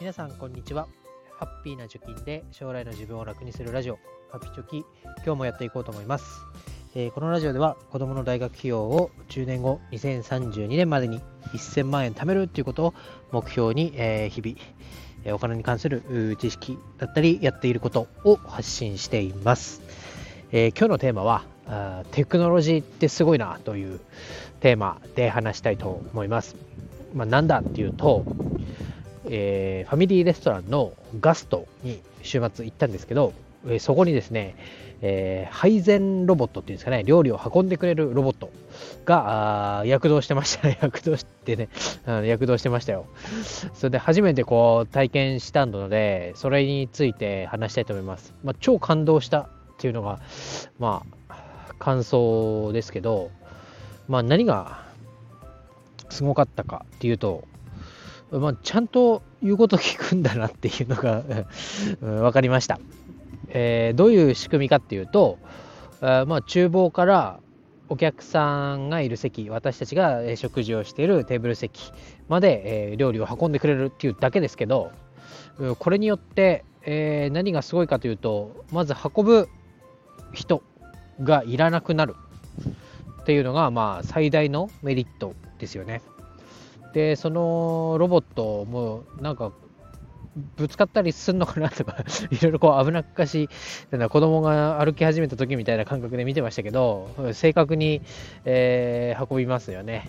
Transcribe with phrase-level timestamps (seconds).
[0.00, 0.86] 皆さんこんにちは。
[1.40, 3.98] ハッピーな貯金で将来の自分を楽にするラジオ。
[4.30, 4.84] ハピチョキ
[5.24, 6.42] 今日もやっていこうと思います、
[6.94, 11.20] えーこのラジオでは子供の大学費用を10年後2032年までに
[11.52, 12.94] 1000万円貯めるっていうことを
[13.32, 14.56] 目標に、えー日々
[15.24, 19.82] えーお金に関する知識だったりやっていることを発信しています、
[20.52, 23.98] えー今日のテーマはあーテクノロジーってすごいなという
[24.60, 26.54] テーマで話したいと思います。
[27.14, 28.24] まあ、なんだっていうと、
[29.30, 33.32] えーファミリーレストランのガストに週末行ったんですけど、
[33.66, 34.56] えーそこにですね、
[35.00, 38.50] えー配膳ロボットっていうんですかね、料理を運んでくれるロボット
[39.04, 40.78] があ躍動してましたね。
[40.82, 41.68] 躍動してね、
[42.06, 43.06] うん躍動してましたよ。
[43.74, 48.34] それで初めてこう体験したので、それについて話したいと思います。
[48.44, 49.46] まあ、超感動したっ
[49.78, 50.20] ていうのが、
[50.78, 51.36] まあ、
[51.78, 53.30] 感想ですけど、
[54.08, 54.82] まあ、何が
[56.10, 57.44] すごかったかっていうと、
[58.30, 61.22] まあ、ちゃんと言うこと聞くんだなっていうのが
[62.00, 62.78] 分かりました、
[63.48, 65.38] えーどういう仕組みかっていうと、
[66.00, 67.40] あまあ、厨房から
[67.88, 71.90] お客さんがいる席私たちが食事をしているテーブル席
[72.28, 74.92] まで、えー料理を運んでくれるっていうだけですけど
[75.78, 79.48] これによって、えー何がすごいかというとまず運ぶ
[80.34, 80.62] 人
[81.22, 82.14] がいらなくなる
[83.22, 86.02] っていうのがまあ最大のメリットですよね。
[86.92, 89.52] でそのロボットもなんか
[90.56, 91.96] ぶつかったりすんのかなとか
[92.30, 93.48] いろいろこう危なっかしい
[93.90, 98.02] なんだ子供が歩き始めた時みたいな感覚で見てましたけど正確に、
[98.44, 100.08] えー運びますよね。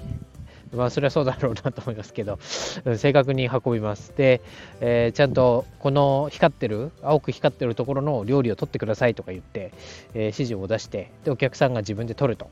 [0.71, 4.14] まあそれはそうだろうなと思いますけど正確に運びます。
[4.16, 4.41] で、
[4.81, 9.71] えーちゃんとこの光ってる青く光ってるところの料理を取ってくださいとか言って、
[10.14, 12.49] えー指示を出してでお客さんが自分で取ると。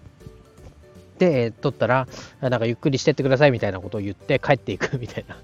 [1.19, 2.07] で、取ったら、
[2.41, 5.37] なんかゆっくりしてってくださいみたいなことを言って帰っていくみたいな。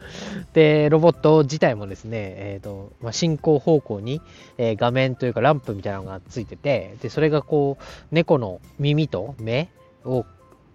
[0.53, 4.21] で、ロボット自体もですね、えーとまあ、進行方向に、
[4.57, 9.69] え画面というかランプみたいなのがついてて、で、それがこう、猫の耳と目
[10.05, 10.25] を、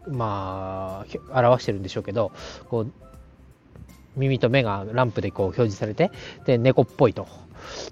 [0.06, 2.32] まあ、表してるんでしょうけど、
[2.68, 2.92] こう、
[4.16, 6.10] 耳と目がランプでこう表示されて、
[6.44, 7.28] で、猫っぽいと。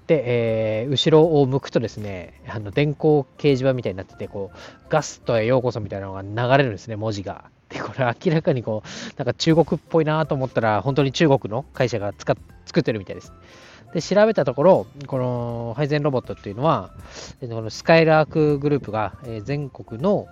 [0.07, 4.57] で、えー後ろを向くとですね、あの電光掲示板みたいになってて、こう、
[4.89, 7.45] ガストへようこそみたいなのが流れるんですね、文字が。
[7.69, 12.35] で、これ明らかにこう、なんか中国っぽいなと思ったら、本当に中国の会社が使っ
[12.67, 13.31] 作ってるみたいです。
[13.93, 16.91] で、調べたところ、この配膳ロボットっていうのは、
[17.39, 20.27] このスカイラークグループが、全国の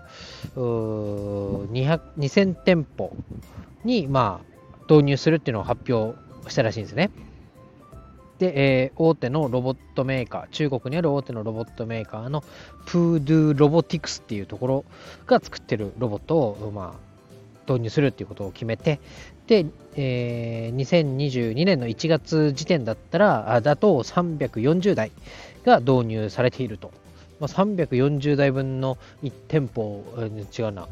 [0.56, 3.16] 200 2000店舗
[3.84, 6.18] に、まあ、導入するっていうのを発表
[6.50, 7.12] したらしいんですね。
[8.40, 12.44] で、えー大手のロボットメーカー、中国にある大手のロボットメーカーの
[12.86, 14.86] プードゥロボティクスっていうところ
[15.26, 19.00] が作ってるロボットを、まあ、導入するっていうことを決めて、
[19.48, 19.66] で、
[19.96, 25.12] えー2022年の1月時点だったら、だと340台
[25.66, 26.92] が導入されていると。
[27.40, 30.04] まあ、340台分の1店舗、
[30.58, 30.88] 違うな、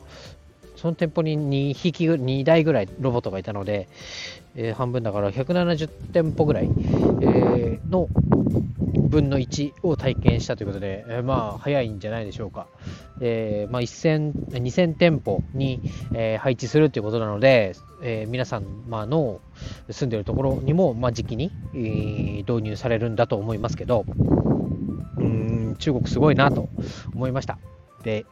[0.83, 3.88] その店舗に2匹、2台ぐらいロボットがいたので、
[4.53, 8.09] えー半分だから170店舗ぐらい、えーの
[8.93, 12.67] 分の1を体験したということで、えーまあ早いんじゃないでしょうか。
[13.22, 15.79] えまあ、1000 2000店舗に、
[16.13, 19.39] え配置するということなので、え皆さん、まあの
[19.89, 24.03] 住んでるところにも、まあ、時期に、え導入されるんだと思いますけど、
[25.17, 26.67] うん中国すごいなと
[27.16, 27.57] 思いました。
[28.03, 28.25] で、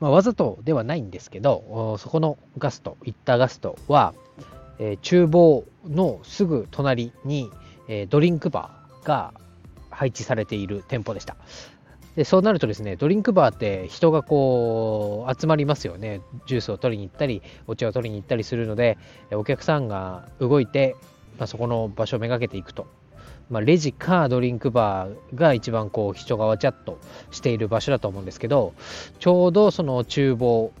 [0.00, 4.14] まあ、わざとではないんですけど、そこのガスト、行ったガストは、
[4.78, 7.50] えー厨房のすぐ隣に、
[7.88, 9.34] えードリンクバーが
[9.90, 11.36] 配置されている店舗でした。
[12.14, 16.20] でそうなるとですね、ドリンクバーって人がこう集まりますよね。
[16.46, 18.98] ジュースを取りに行ったり、お茶を取りに行ったりするので、
[19.30, 20.96] お客さんが動いて、
[21.38, 22.88] まあ、そこの場所をめがけていくと。
[23.50, 26.98] まあ、レジかドリンクバーが一番こう人がわちゃっと
[27.30, 28.74] している場所だと思うんですけど、
[29.18, 30.72] ちょうどその厨房、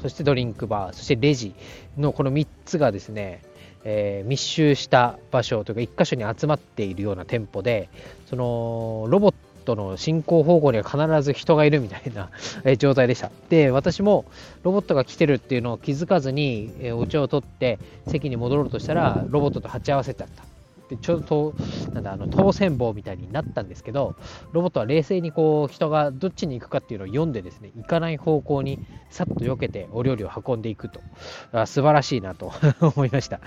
[0.00, 1.54] そしてドリンクバー、そしてレジ
[1.96, 3.42] のこの3つがですね、
[3.84, 7.88] えー密集した場所というか1箇所に集まっているような店舗で、
[8.26, 9.34] そのロボッ
[9.64, 12.30] トの進行方向には必ず人がいるみたいな
[12.78, 13.30] 状態でした。
[13.48, 14.24] で、私も
[14.62, 20.53] ロボットが来てるっていうのを気づかずに、お茶を取って席に戻ろうとしたら、ロボットと鉢合わせちゃった。
[20.88, 21.54] でちょうど
[21.94, 24.14] なんだあの当選棒みたいになったんですけど
[24.52, 31.00] ロボットは冷静にこう人がどっちに行くかっていうのを読んでですね行かない方向にさっと避けてお料理を運んでいくと。
[31.52, 33.40] あ素晴らしいなと 思いました。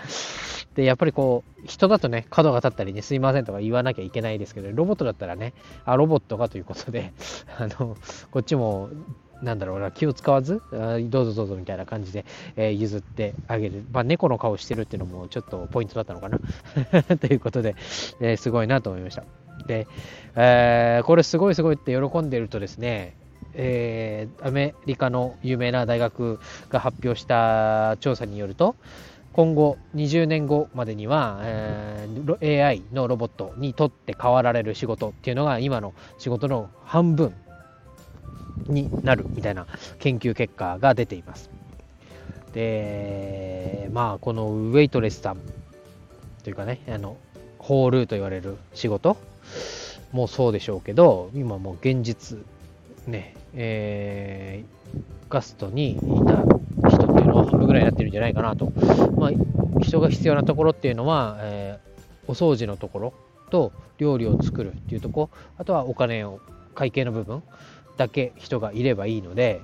[0.76, 5.54] でやっぱりこう人だとね角が立ったりねすいませんとか言わなきゃいけないですけどロボットだったらね
[5.86, 7.14] あロボットがということで
[7.58, 7.98] あの
[8.32, 8.90] こっちも
[9.42, 12.26] なんだろうな、気を使わず、どうぞどうぞみたいな感じで、
[12.56, 13.84] えー、譲ってあげる。
[13.92, 16.40] まあ、猫の顔してるっていうのもちょっとポイントだったのかな
[17.18, 17.76] ということで、
[18.20, 19.24] えー、すごいなと思いました。
[19.68, 19.88] で、
[20.36, 23.16] えー、これすごいすごいって喜んでるとですね、
[23.54, 28.76] えー、アメリカの有名な大学が発表した調査によると、
[29.34, 37.36] 今後20年後までには、えー、AI のロボットにとって代わられる仕事っていうのが今の仕事の半分
[38.68, 39.66] になるみたいな
[40.00, 41.50] 研究結果が出ています。
[42.54, 45.38] で、まあこのウェイトレスさん
[46.44, 47.18] というかね、あの
[47.60, 49.18] ホールと言われる仕事
[50.12, 52.40] もそうでしょうけど、今もう現実、
[53.06, 56.44] ね、えー、ガストにいた
[56.90, 58.72] 人っていうのは半分ぐらいになってるんじゃないかなと。
[59.18, 59.32] まあ、
[59.82, 63.14] 人が必要なところっていうのは、えー、お掃除のところ
[63.50, 66.40] と料理を作るっていうとこあとはお金を
[66.76, 67.42] 会計の部分
[67.98, 69.62] だけ人がいればいいので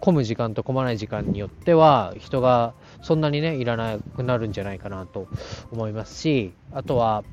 [0.00, 5.28] 混む時間と混まない時間によっては人がそんなにねいらなくなるんじゃないかなと
[5.72, 7.24] 思いますしあとは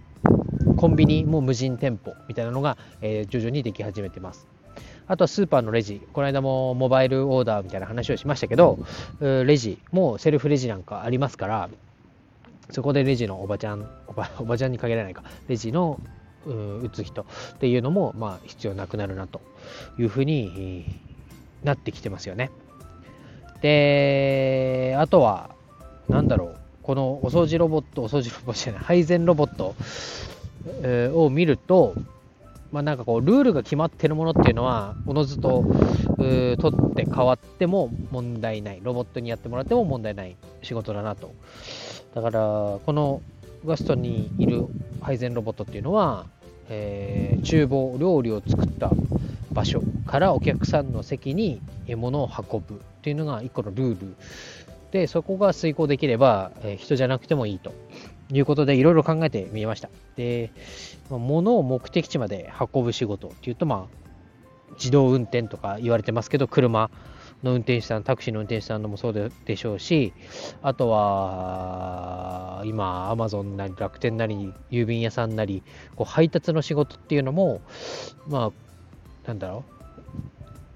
[0.78, 4.48] コンビニも無人店舗みたいなのが、えー、徐々にでき始めてます。
[5.06, 8.80] あとはスーパーのレジ、この間もモバイルオーダーみたいな話をしましたけど、
[9.20, 11.70] レジもセルフレジなんかありますから、
[12.70, 16.00] そこでレジのおばちゃん、おばおばちゃんに限らないか、レジの
[16.46, 17.26] 打つ人っ
[17.58, 19.42] ていうのも、まあ、必要なくなるなと
[19.98, 20.86] いうふうに
[21.64, 22.52] なってきてますよね。
[23.62, 25.52] で、あとは、
[26.10, 29.76] なんだろう、このお掃除ロボット、お掃除ロボットじゃない、配膳ロボット、
[31.16, 31.94] を見ると、
[32.72, 35.64] まあ、なんかこう、ルールが決まってるものっていうのは、おのずと、
[36.18, 38.80] 取って変わっても問題ない。
[38.82, 41.34] ロボットにやってもらっても問題ない仕事だなと。
[42.16, 43.22] だから、この
[43.66, 44.66] ガストにいる
[45.02, 46.26] 配膳ロボットっていうのは、
[46.70, 48.92] えー、厨房、料理を作った
[49.52, 51.62] 場所からお客さんの席に
[51.96, 54.16] 物を運ぶっていうのが一個のルール
[54.92, 57.74] で、そこが遂行できれば、えー、人じゃなくてもいいと
[58.32, 59.90] いうことで、いろいろ考えてみました。
[60.16, 60.52] で、
[61.10, 66.90] 物を目的地まで運ぶ仕事っていうと、まあ、自動運転とか言われてますけど、車
[67.44, 70.14] の運転手さん、タクシーの運転手さんのもそうでしょうし、
[70.62, 75.64] あとは、今、アマゾンなり楽天なり、郵便屋さんなり、
[75.96, 77.62] こう配達の仕事っていうのも、
[78.28, 78.52] ま
[79.26, 79.74] あ、なんだろう、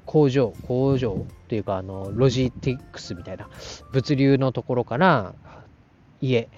[0.06, 3.50] 工場、工場っていうか、あの、ロジティックスみたいな、
[3.94, 5.34] 物流のところから
[6.22, 6.50] 家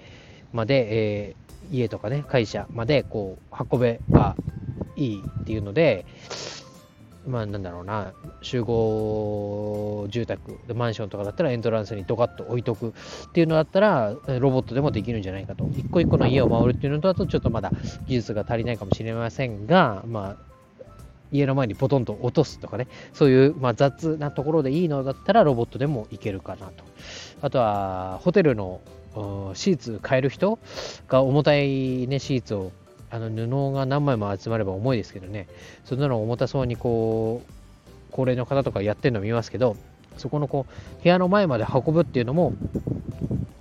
[0.52, 4.36] まで、えー、家とかね、会社までこう運べば
[4.96, 6.06] いいっていうので、
[7.26, 12.92] まあなんだろうな、集合住宅、マンションとかだったらエントランスにドカッと置いとくっ
[13.32, 15.68] ていうのだったら、ロボットでもできるんじゃないかと。
[15.76, 17.72] 一個一個の家を守るっていうのだと、ちょっとまだ
[18.06, 20.50] 技術が足りないかもしれませんが、まあ、
[21.32, 26.84] 家の前にポトンと落とすとかね、そういう、まあ、雑なところでいいのだったらロボットでもいけるかなと。
[27.42, 28.80] あとは、ホテルの
[29.54, 30.58] シーツ変える人
[31.08, 32.72] が重たい、ね、シーツを
[33.10, 35.48] あの布が何枚も集まれば重いですけどね、
[35.84, 37.50] そんなの重たそうにこう、
[38.12, 39.76] 高齢の方とかやってるの見ますけど、
[40.16, 42.54] そこのこう、部屋の前まで運ぶっていうのも、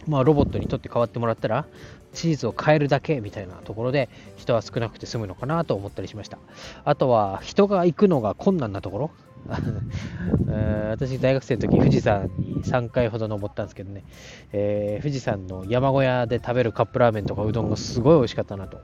[0.08, 1.66] まあ、ロボットにとって変わってもらったら、
[2.14, 6.40] チーズを変えるだけみたいなところで人は少なくて済むのかなと思ったりしました。
[6.84, 9.12] あとは人が行くのが困難なところ。
[10.92, 14.04] 私、大学生の時富士山に3回ほど登ったんですけどね、
[14.52, 18.82] えー、富士山の山小屋で食べるカップラーメンとかうどんがすごい美味しかったなと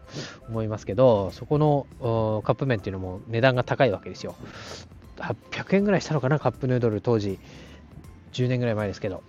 [0.50, 4.36] 思いますけど、そこのカップ麺っていうのも値段が高いわけですよ。
[5.18, 7.40] 800円ぐらいしたのかな、カップヌードル当時。
[8.34, 9.24] 10年ぐらい前ですけど。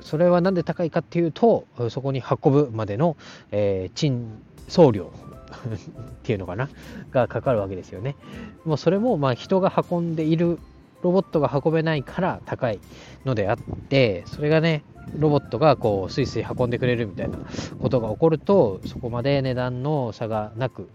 [0.00, 3.16] それは何で高いかっていうと、そこに運ぶまでの、
[3.52, 5.12] えー、賃送料
[5.66, 6.68] っていうのかな？
[7.10, 8.16] がかかるわけですよね。
[8.64, 10.58] もうそれもまあ人が運んでいる
[11.02, 12.80] ロボットが運べないから高い
[13.24, 14.84] のであってそれがね
[15.16, 17.40] ロボットがこうスイスイ運んでくれるみたいな
[17.80, 20.88] ことが起こるとそこまで値段の差がなく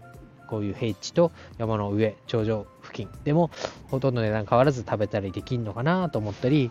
[0.48, 3.50] こういう平地と山の上頂上付近でも
[3.90, 6.70] ほとんど値段変わらず食べたりできるのかなと思ったり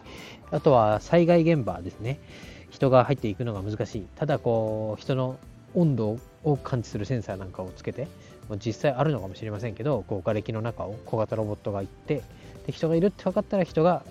[0.51, 2.19] あとは災害現場ですね。
[2.69, 4.07] 人が入っていくのが難しい。
[4.15, 5.37] ただこう人の
[5.75, 8.07] 温度を感知するセンサーなんかをつけて、
[8.63, 12.23] 実際あるのかもしれませんけど、こう瓦礫の中を小型ロボットが行って、
[12.65, 14.03] で人がいるって分かったら人が、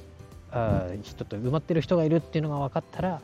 [0.50, 3.20] あ人と埋まってる人がいるっていうのが分かったら、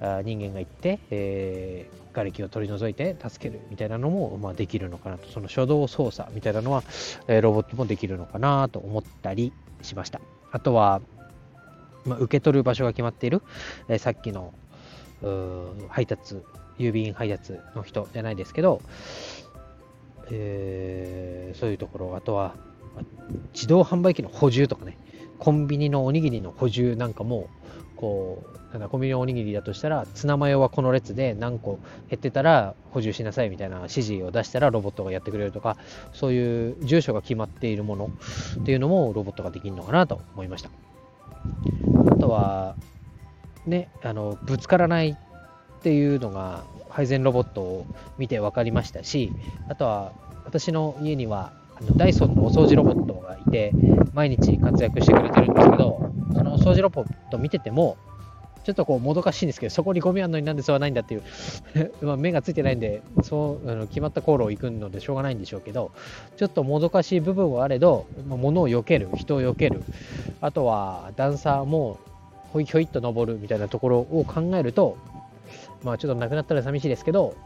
[0.00, 6.82] あ人間が行って、えー、瓦礫を取り除いて助けるみたいなのも、まあ、できるのかなと、その初動操作みたいなのは、
[7.28, 10.20] えー、ロボットもできるのかなと思ったりしました。
[10.50, 11.00] あとは、
[12.04, 13.42] まあ、受け取る場所が決まっている、
[13.88, 14.52] えー、さっきの
[15.88, 16.42] 配達
[16.78, 18.80] 郵便配達の人じゃないですけど、
[20.30, 22.54] えー、そういうところ、あとは、
[23.52, 24.98] 自動販売機の補充とかね、
[25.38, 27.48] コンビニのおにぎりの補充なんかも
[27.96, 31.78] こうなんだコンビニのおにぎりだとしたらツナマヨはこの列で何個
[32.08, 35.76] 減ってたら補充しなさいみたいな指示を出したらロボットがやってくれるとか
[36.12, 38.10] そういう住所が決まっているもの
[38.60, 40.70] っていうのもロボットができるのかなと思いました。
[42.10, 42.76] あとは
[43.66, 45.16] ねあのぶつからない
[45.84, 47.86] っていうのが配膳ロボットを
[48.16, 49.30] 見て分かりましたし
[49.68, 50.12] あとは
[50.46, 53.72] 私の家にはあのダイソンのお掃除ロボットがいて
[54.14, 57.98] 毎日活躍してくれてるんですけどそのお掃除ロボット見てても
[58.64, 61.22] ちょっとこうもどかしいんですけど、そこにゴミあんのになんで吸わないんだっていう
[62.00, 65.90] ま目がついてないんで、そうあの決まった航路を行くのでしょうがないんでしょうけど、
[66.38, 69.82] ちょっともどかしい部分はあれど、まあ、物を避ける、人を避ける、
[70.40, 71.98] あとは段差も
[72.54, 74.96] ほいひょいっと登るみたいなところを考えると、
[75.84, 77.36] まあちょっとなくなったら寂しいですけど、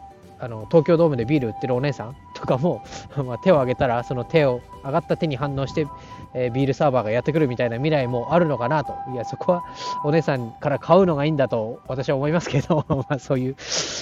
[0.41, 2.83] あの東京ドームでビール売ってるお姉さん とかも
[3.25, 5.87] まあ手を挙げたらその手を上がった手に反応して、
[6.35, 8.95] えー、ビールサーバーがやってくるみたいな未来もあるのかなと。
[9.13, 9.65] いやそこは
[10.05, 13.57] お姉さんから買うのがいいんだと私は思いますけど まあそういう、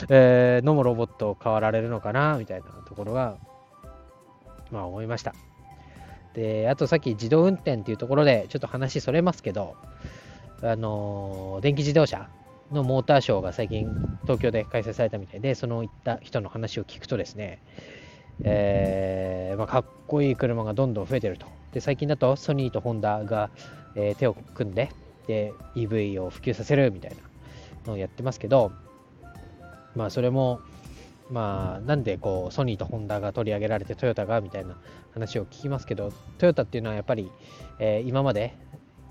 [0.08, 3.36] えー、飲むロボットを買わられるのかなみたいなところは
[4.70, 5.32] まあ思いました。
[6.34, 9.74] であとさっき自動運転っていうところでちょっと話それますけど
[10.62, 12.28] あのー、電気自動車
[12.72, 13.88] のモーターショーが最近
[14.22, 17.62] 東京で開催されたみたいで、その行った人の話を聞くとですね、
[18.42, 21.46] えー、まあ、かっこいい車がどんどん増えてると。
[21.72, 23.50] で、最近だとソニーとホンダが、
[23.94, 24.90] えー、手を組んで
[25.26, 27.16] で、EV を普及させるみたいな
[27.86, 28.72] のをやってますけど、
[29.94, 30.60] まあ、それも、
[31.30, 34.76] まあ、なんでこうソニーとホンダが取り上げられてトヨタがみたいな
[35.12, 37.30] 話を聞きますけど、トヨタっていうのはやっぱり、
[37.78, 38.54] えー、今まで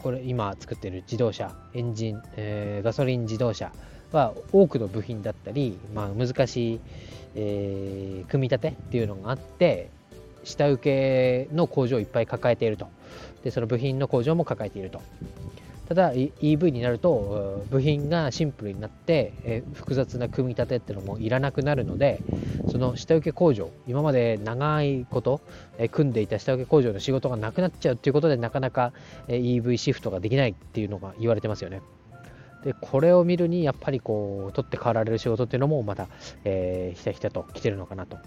[0.06, 3.72] これ今作ってる自動車エンジン、えー、ガソリン自動車
[4.12, 6.80] は多くの部品だったり、まあ、難しい、
[7.34, 9.90] えー、組み立てっていうのがあって
[10.44, 12.88] 下請けの工場をいっぱい抱えていると。
[13.44, 15.02] でその部品の工場も抱えていると。
[15.88, 22.24] ただ EV になると部品がシンプルになって、え複雑な組み立てっていうのもいらなくなるので
[22.72, 25.42] その下請け工場今まで長いこと、
[25.77, 28.94] え組んでいた下請け工場の仕事がなくなっちゃうっていうことでなかなか、
[29.27, 31.82] EV シフトができないっていうのが言われてますよね。
[32.63, 36.08] でこれを見るにやっぱりこう取って代わられる仕事っていうのもまた、
[36.46, 38.18] えー、ひたひたと来てるのかなと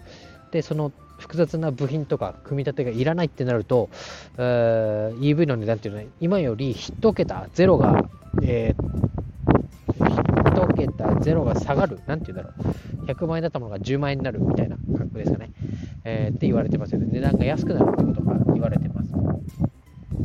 [0.53, 3.91] でその複雑な部品とか組み立てがいらないってなると、
[4.39, 8.09] えー、EV の値段っていうのは今より1桁ゼロが、
[8.43, 10.05] えー、
[10.55, 12.79] 1桁ゼロが下がるなんて言うんだろう。
[13.09, 15.51] 100万円だったものが10万円になるみたいな価格ですかね、
[16.05, 17.07] えー、って言われてますよね。
[17.11, 19.13] 値段が安くなるってことが言われてます。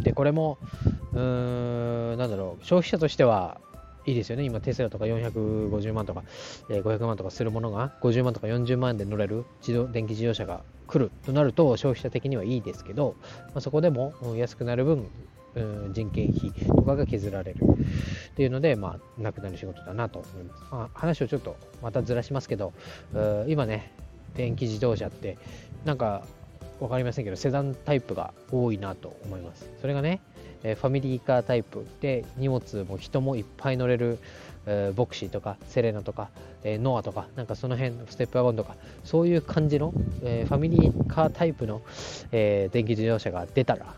[0.03, 0.57] でこれも
[1.13, 2.65] うーんなんだろう。
[2.65, 3.61] 消費者としては
[4.05, 4.43] いいですよね。
[4.43, 6.23] 今、テスラとか450万とか、
[6.69, 13.15] えー、500万とかするものが50万とか40万円で乗れる自動電気自動車が来るとなると消費者的にはいいですけど、
[13.47, 15.07] まあ、そこでも安くなる分、
[15.91, 20.63] 人件費とかが削られるっていうので、まあ、なくなる仕事だなと思います。
[20.71, 22.73] まあ、話をちょっとまたずらしますけど、
[23.47, 23.93] 今ね、
[24.35, 25.37] 電気自動車って
[25.85, 26.25] なんか
[26.79, 29.69] 分かりませんけど、セダンタイプが多いなと思います。
[29.79, 30.21] それがね、
[30.63, 34.19] えファミリーカータイプで荷物も人もいっぱい乗れる、
[34.95, 36.29] ボクシーとかセレナとか、
[36.63, 39.93] え、ノアとかなんかその辺ステップワゴンとかそういう感じの、
[40.23, 41.81] え、ファミリーカータイプの、
[42.31, 43.93] え電気自動車が出たら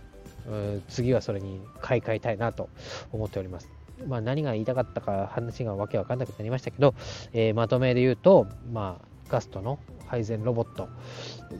[0.90, 2.70] 次はそれに買い替えたいなと
[3.12, 3.70] 思っております。
[4.08, 6.96] まあ、何が言いたかったか話がわけわかんなくなりましたけど、
[7.34, 10.90] えまとめで言うと、まあ、ガストの配膳ロボット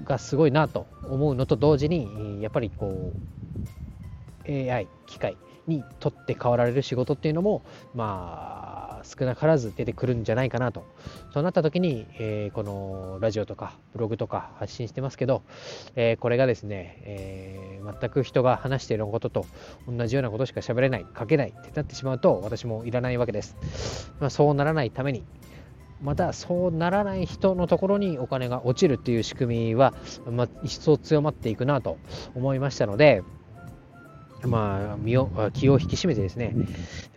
[0.04, 3.20] がすごいなと思うのと同時にやっぱりこう
[4.48, 5.38] AI 機械
[5.68, 10.86] にとって代わられる仕事っていうのもまあ少なからず出てくるんじゃないかなと。
[11.34, 15.44] そうなった時に、えー、このラジオとかブログとか発信してますけど、
[15.96, 19.46] えー、これがですね、えー、全く人が話していることと
[19.88, 25.24] 同じようなことしか喋れない書けないってなってしまうと私もいらないわけです、まあ、そうならないために
[26.02, 29.94] またそうならない人のところにお金が落ちるっていう仕組みは、
[30.30, 31.98] まあ、一層強まっていくなと
[32.36, 33.24] 思いましたので、
[34.48, 36.54] まあ、身を気を引き締めてですね、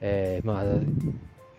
[0.01, 0.65] えー、まあ、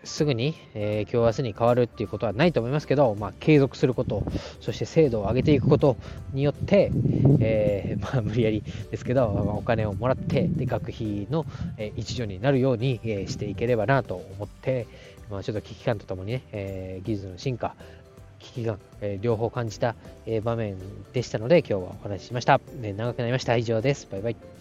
[0.04, 4.24] すぐに、えー、今日明日に変わるっていうことはないと思いますけど、まあ、継続すること、
[4.60, 5.96] そして精度を上げていくこと
[6.32, 6.90] によって、
[7.40, 11.44] えー、まあ、無理やりですけど、お金をもらって、で学費の、
[11.76, 14.86] えー、一助になるように、えしていければなと思って、
[15.30, 17.74] まあ、ちょっと危機感とともにね、え技術の進化、
[18.38, 19.94] 危機感、え両方感じた、
[20.26, 20.76] え場面
[21.12, 22.92] でしたので、今日はお話ししました、ね。
[22.92, 23.56] 長くなりました。
[23.56, 24.08] 以上です。
[24.10, 24.59] バイバイ。